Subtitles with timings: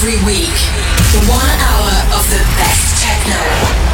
[0.00, 0.56] Every week,
[1.28, 3.36] one hour of the best techno,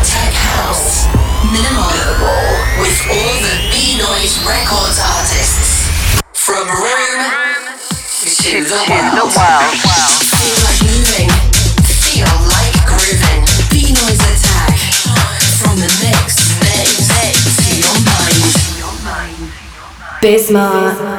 [0.07, 1.11] tech house,
[1.51, 1.91] minimal,
[2.79, 5.91] with all the Beenoise Records artists.
[6.31, 7.27] From Rome
[8.23, 9.67] to the world.
[10.31, 11.27] Feel like moving,
[11.83, 13.43] feel like grooving.
[13.75, 14.79] Beenoise Attack.
[15.59, 17.35] From the mix, mix, mix
[17.67, 18.55] to your mind.
[20.23, 21.16] Bismark.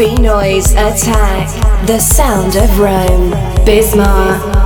[0.00, 3.32] Beenoise Attack, the sound of Rome.
[3.66, 4.59] Bismark.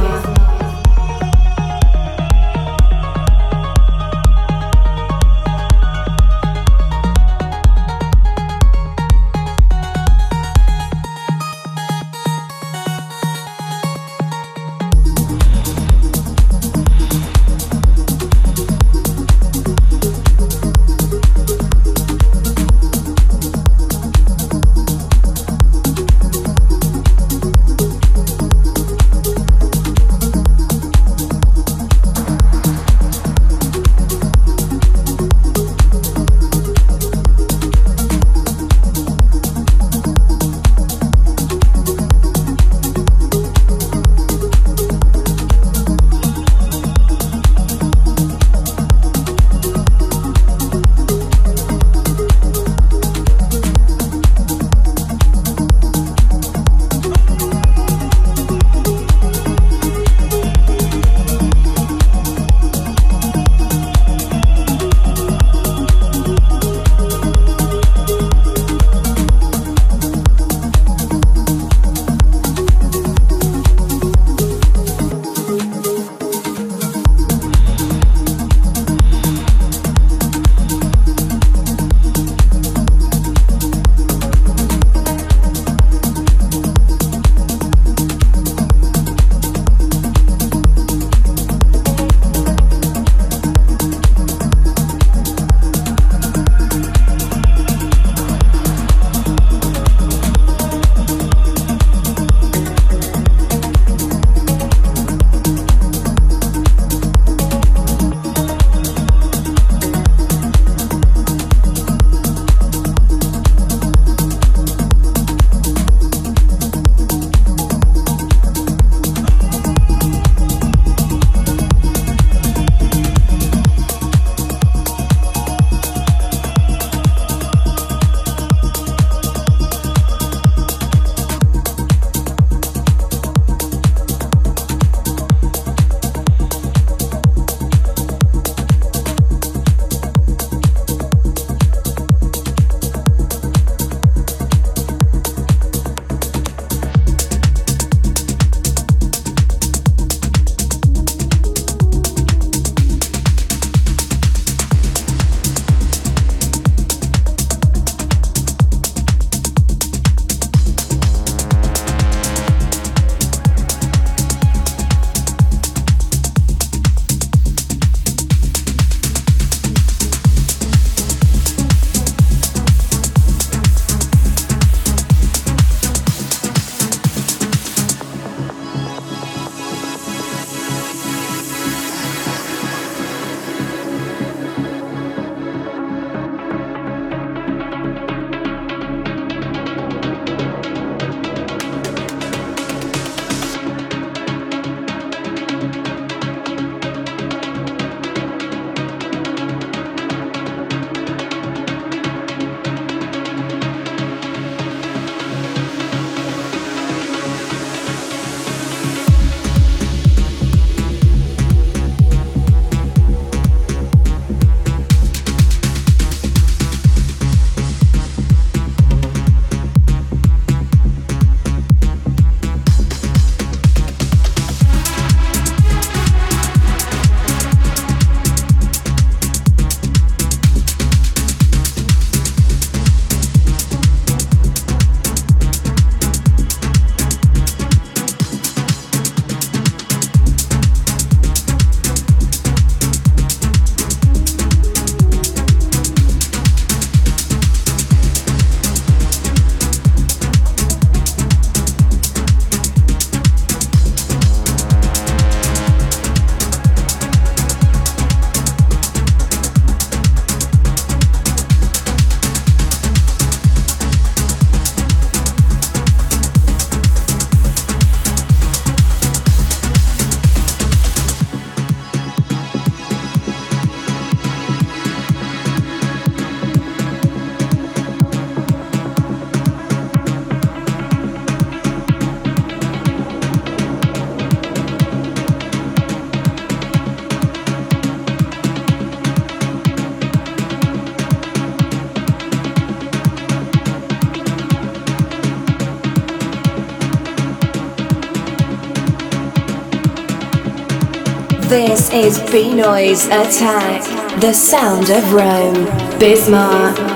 [301.54, 305.54] This is Beenoise Attack, the sound of Rome.
[306.00, 306.93] Bismark.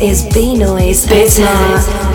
[0.00, 2.09] Is B Noise Bismark.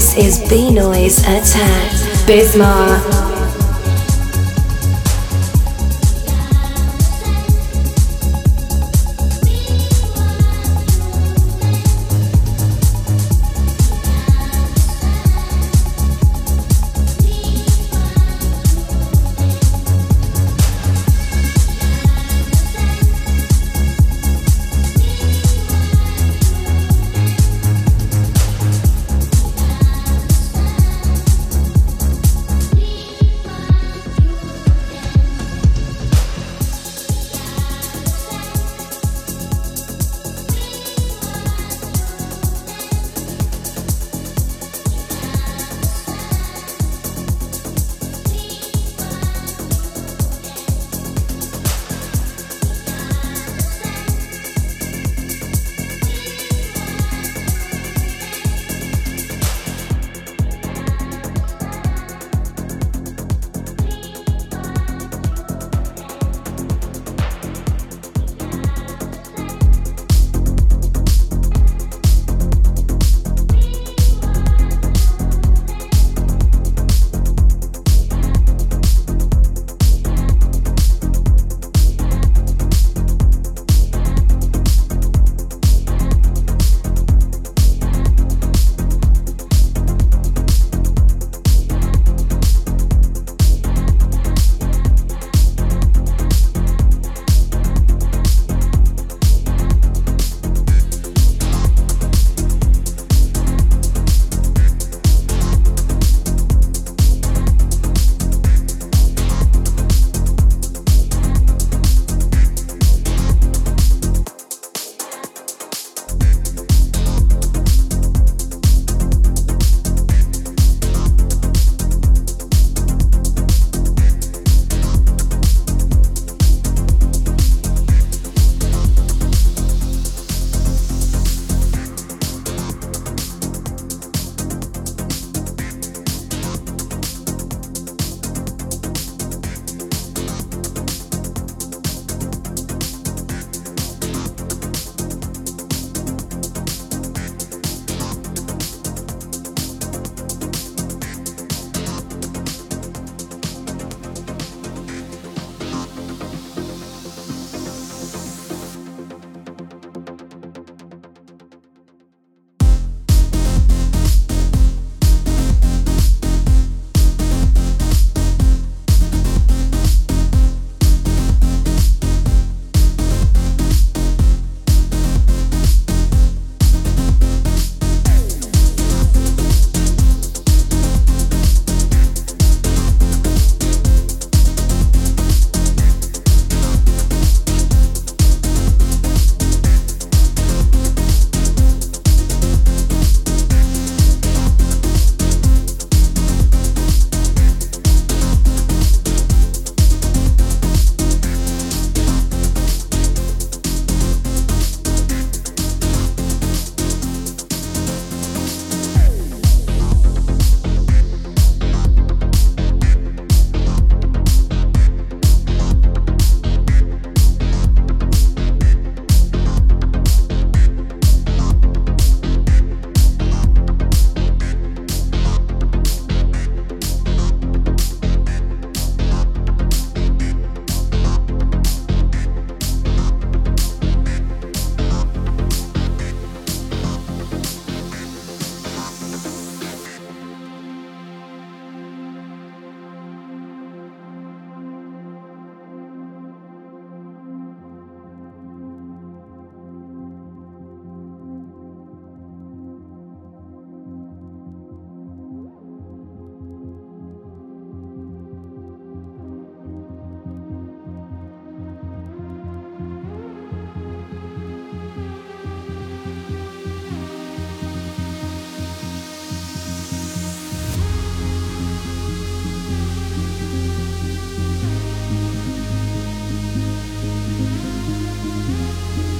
[0.00, 1.92] This is Beenoise Attack.
[2.26, 3.29] Bismark.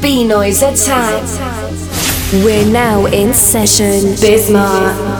[0.00, 1.22] Beenoise Attack.
[2.44, 4.14] We're now in session.
[4.16, 5.19] Bismark.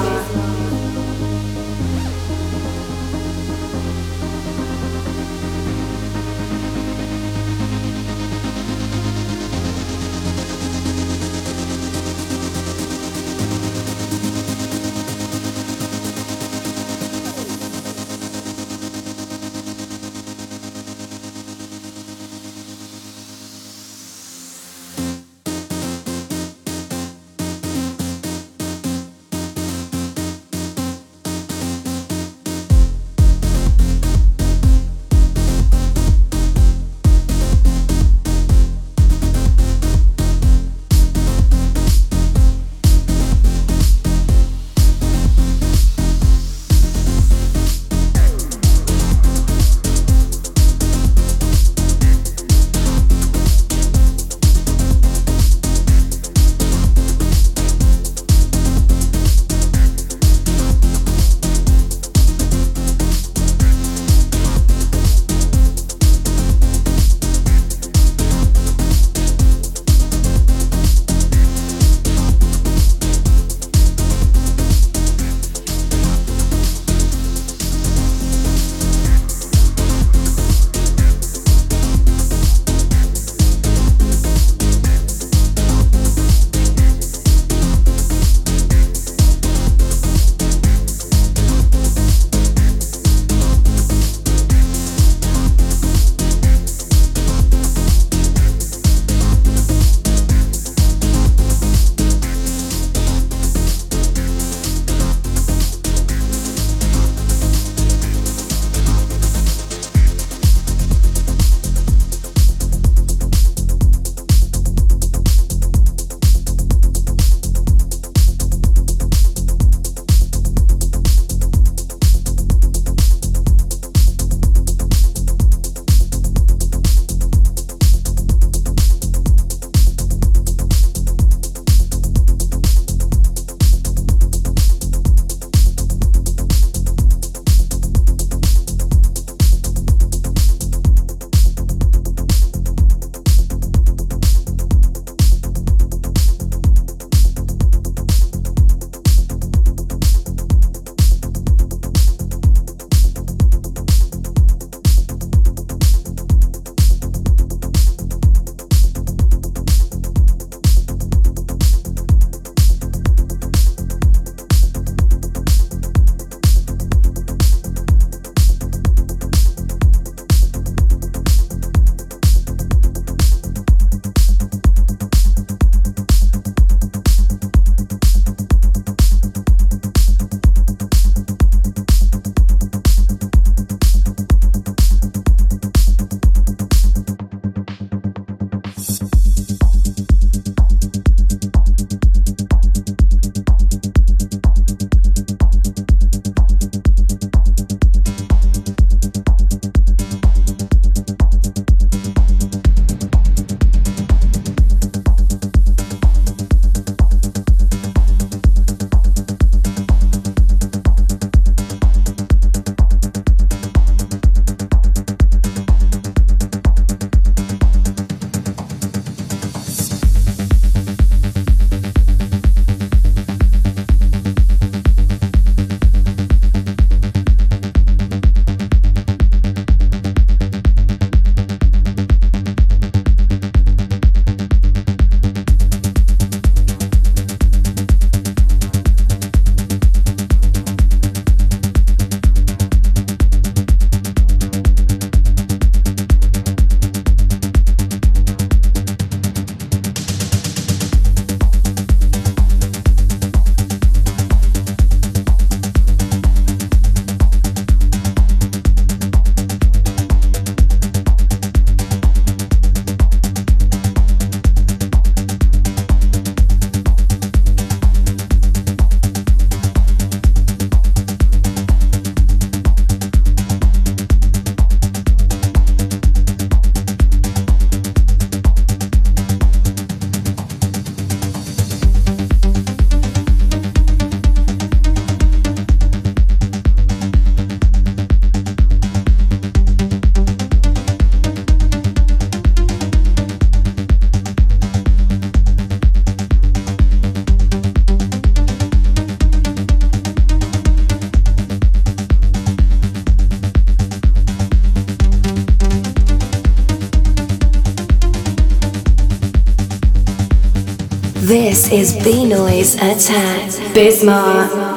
[311.50, 313.50] This is Beenoise Attack.
[313.74, 314.69] Bismark.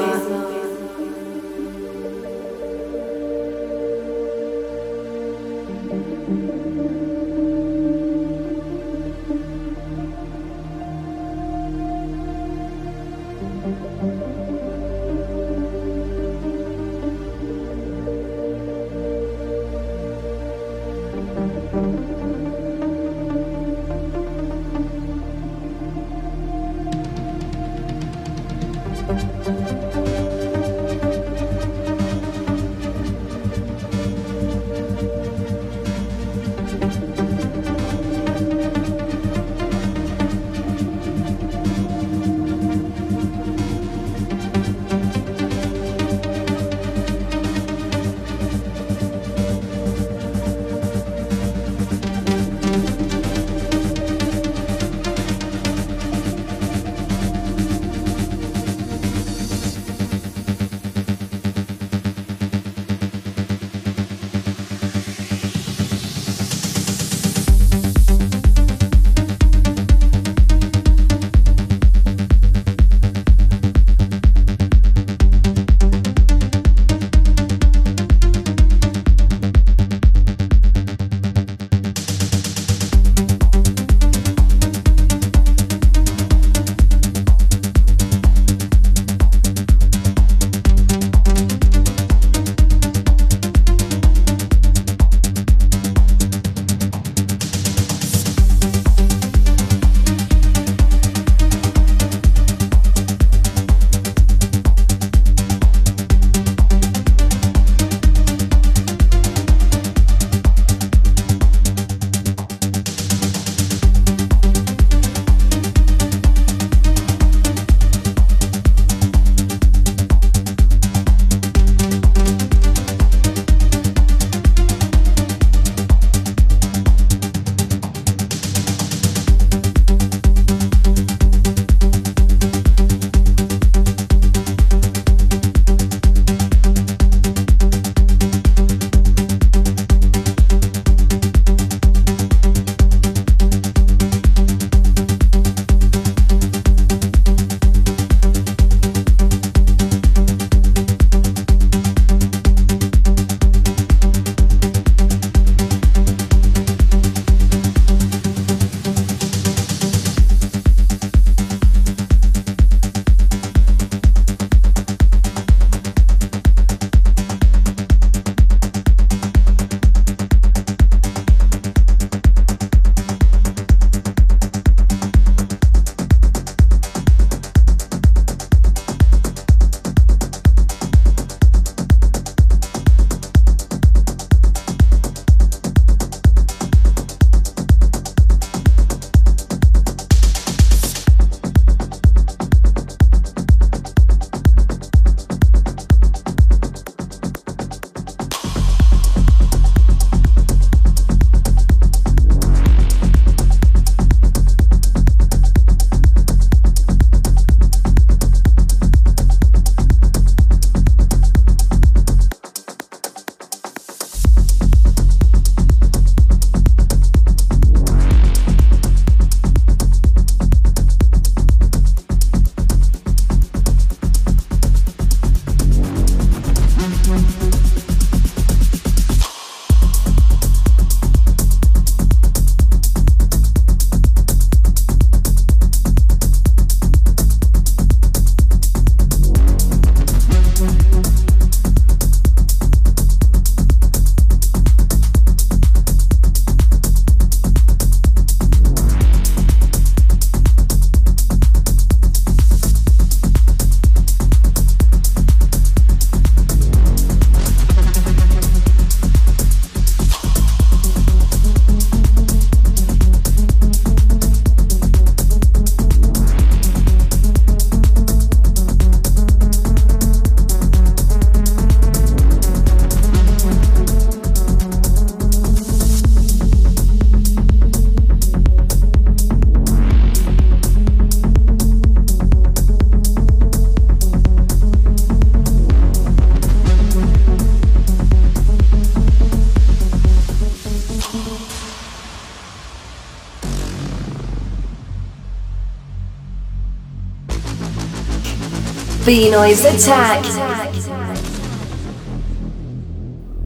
[299.06, 300.24] Beenoise Attack.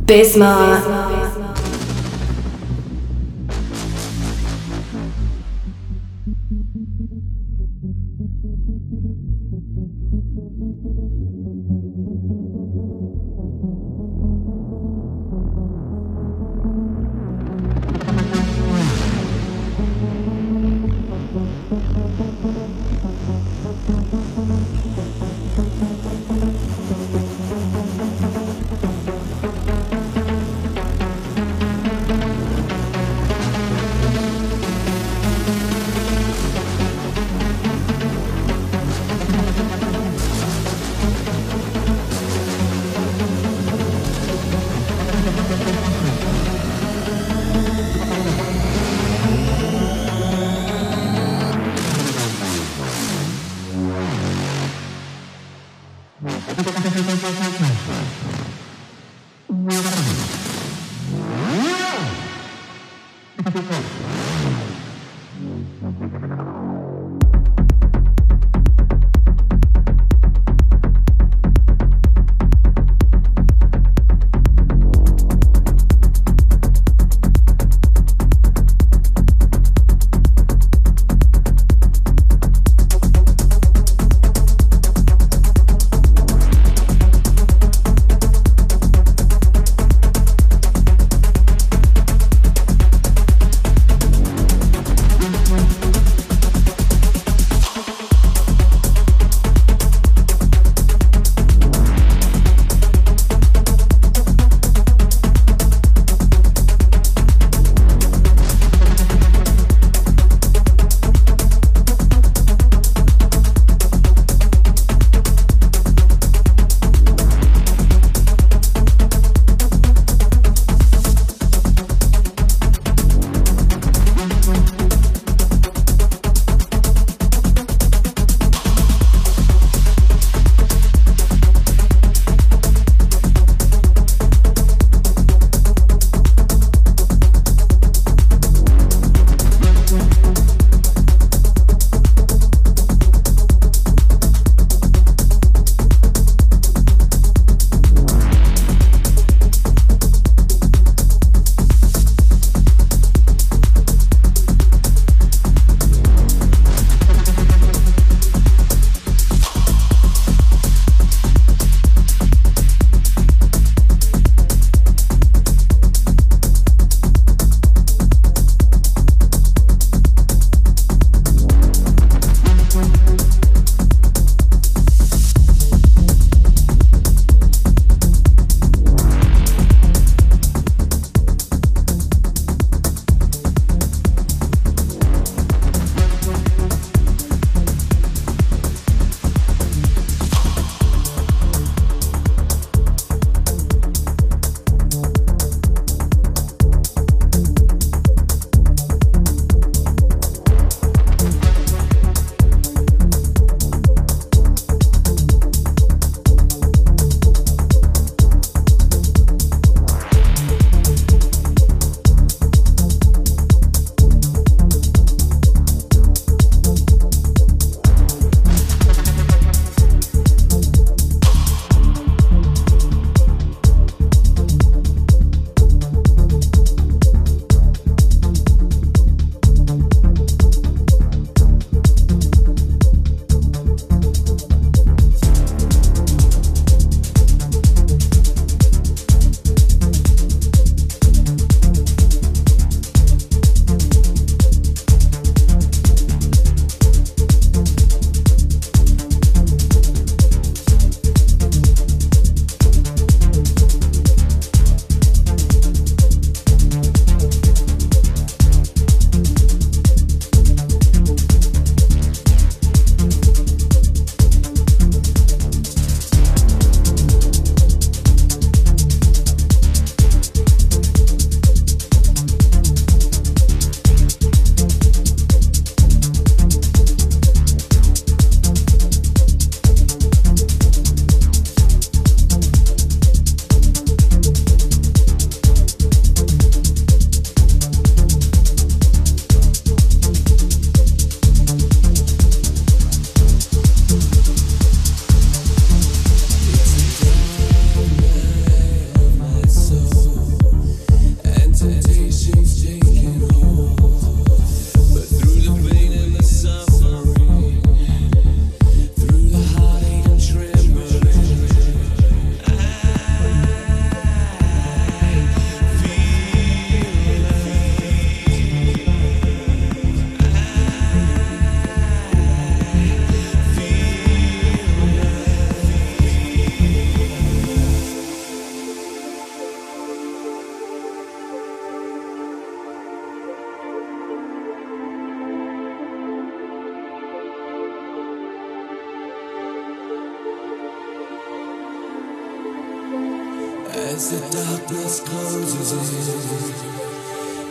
[0.05, 1.16] Bismark.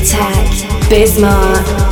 [0.00, 1.89] Attack Bismark.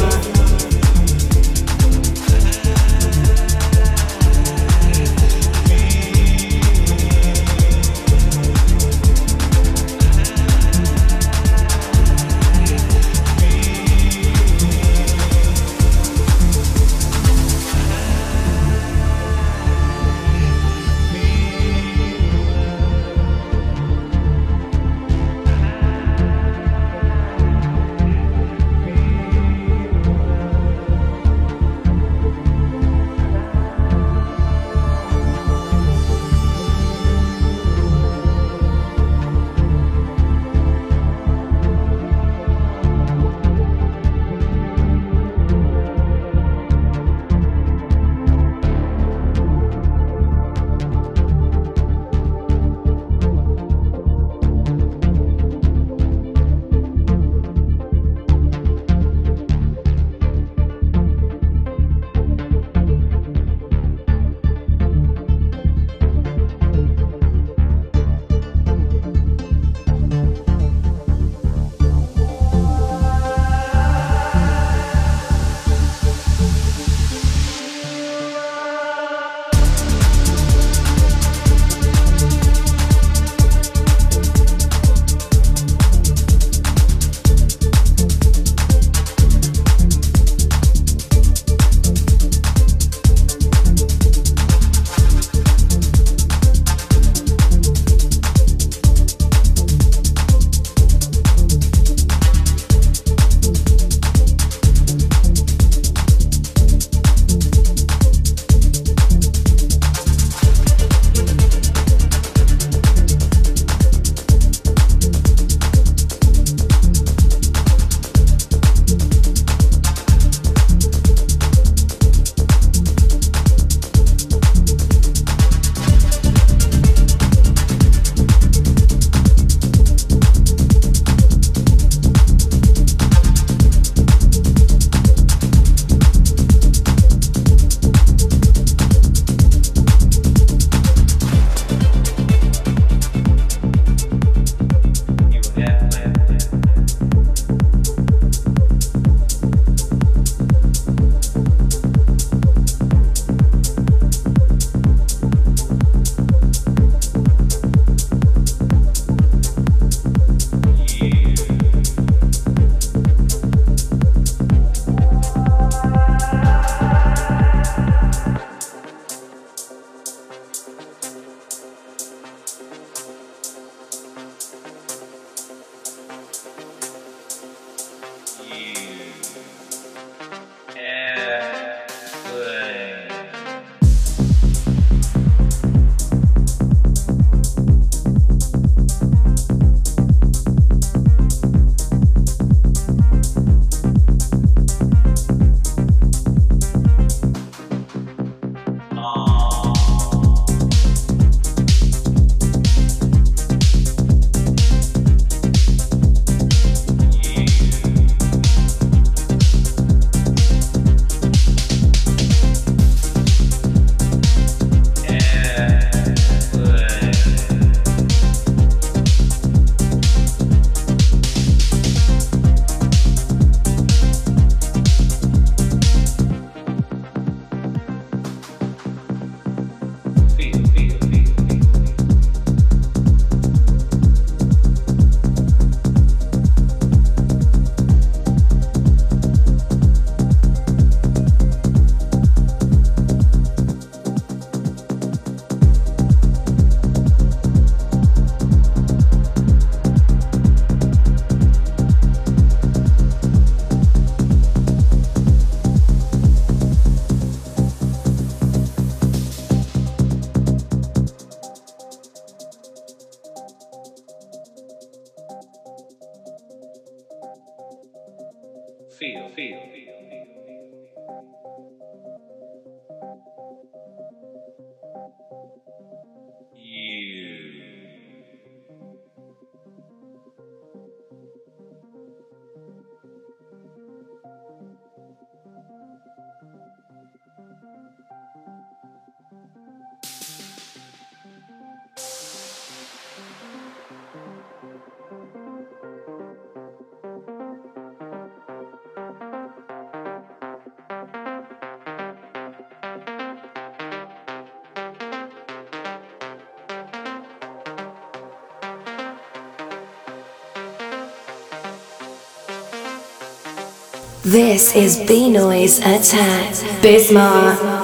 [314.28, 316.52] This is Beenoise Attack.
[316.82, 317.77] Bismark.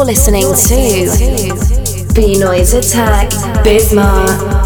[0.00, 1.54] You're listening to
[2.14, 3.28] Beenoise Attack
[3.62, 4.59] Bismark.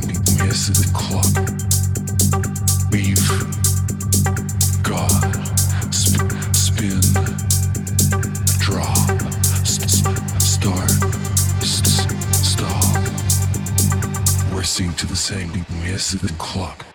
[0.00, 1.26] the clock.
[2.90, 3.16] We've
[4.82, 5.10] got
[5.94, 7.00] spin,
[8.58, 9.20] drop,
[10.40, 10.90] start,
[12.42, 13.02] stop.
[14.52, 16.93] We're seeing to the same miss the clock.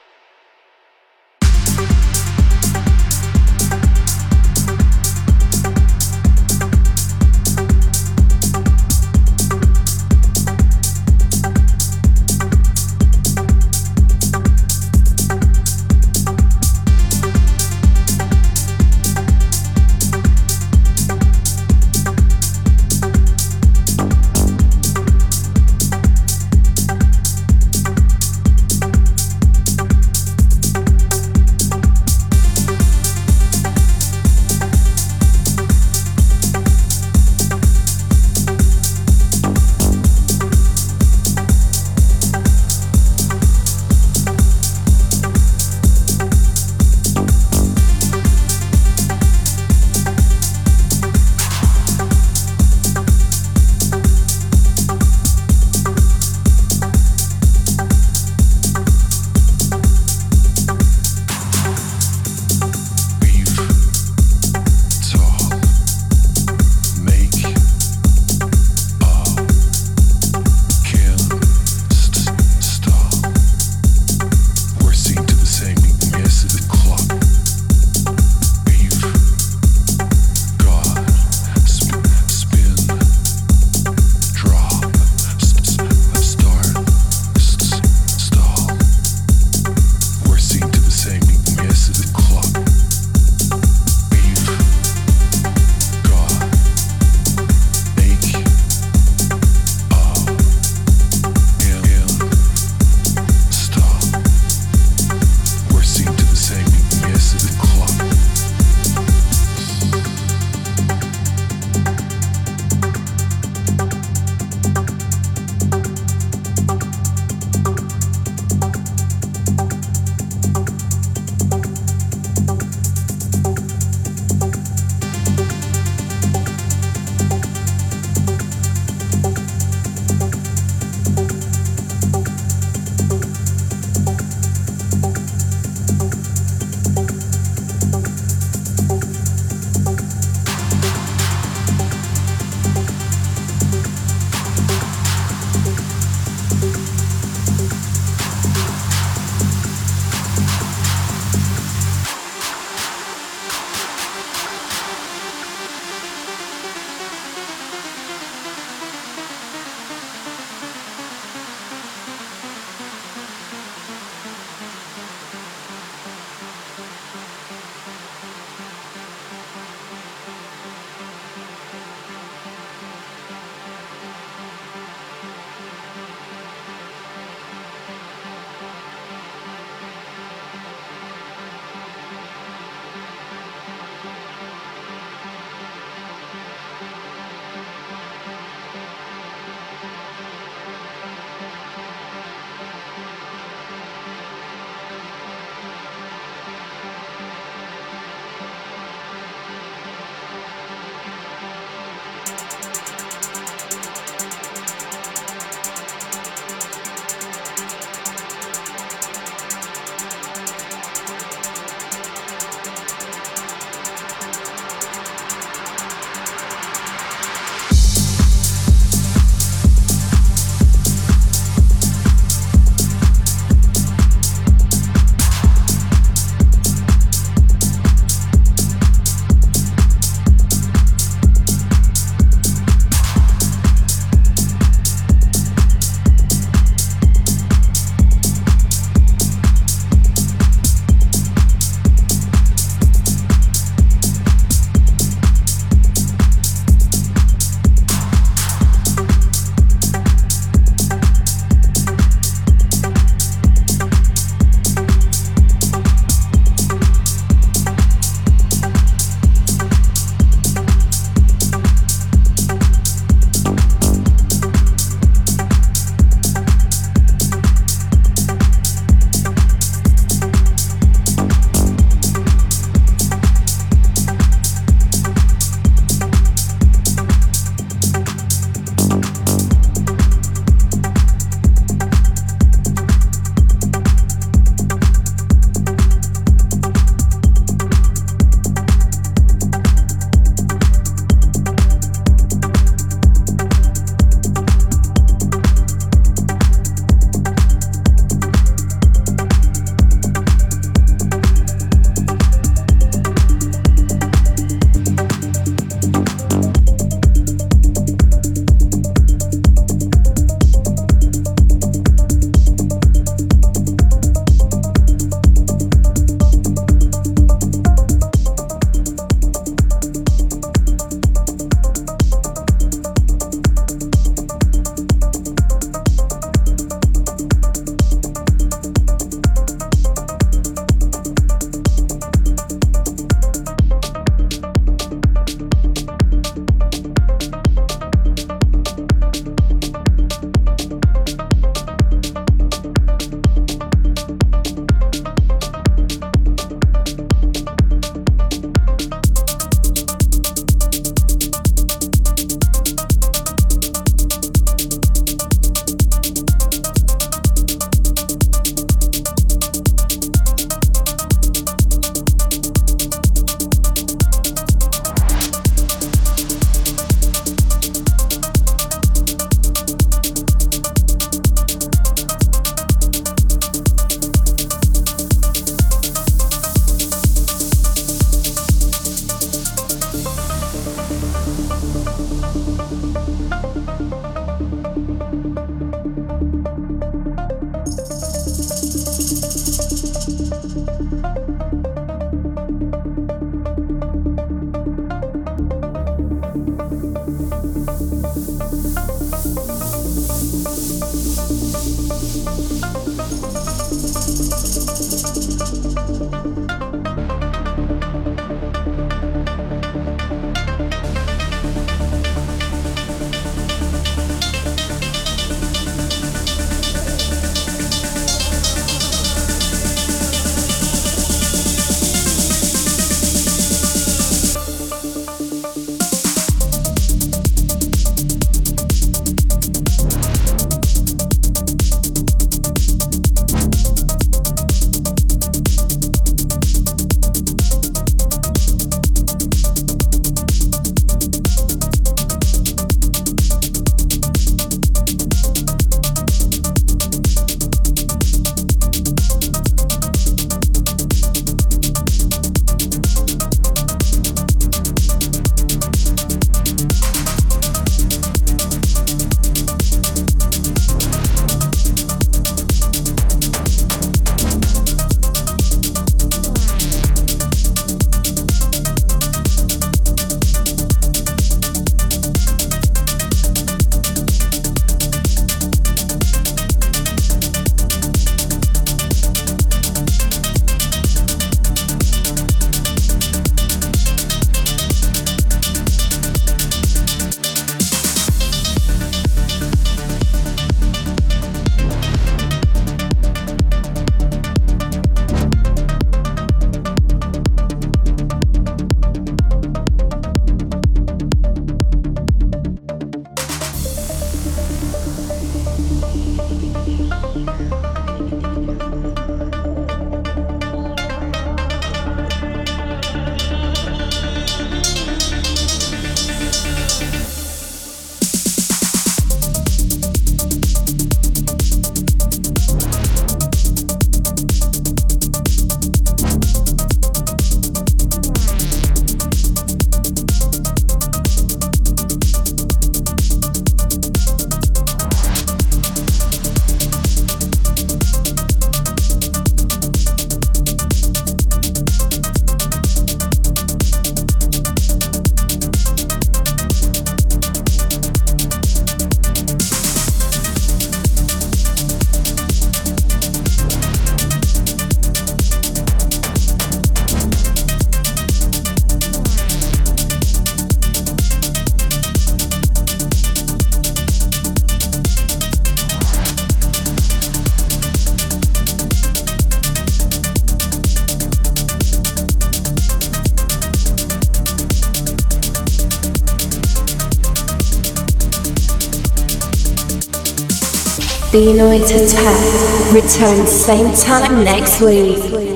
[581.20, 585.29] Beenoise Attack returns same time next week.